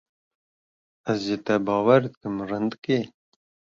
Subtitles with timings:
[1.13, 2.99] Ez ji te bawer dikim rindikê.